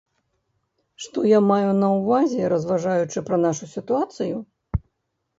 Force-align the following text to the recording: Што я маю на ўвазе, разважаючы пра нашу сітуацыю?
Што 1.03 1.19
я 1.31 1.39
маю 1.49 1.73
на 1.83 1.89
ўвазе, 1.97 2.47
разважаючы 2.53 3.23
пра 3.27 3.37
нашу 3.43 3.65
сітуацыю? 3.75 4.35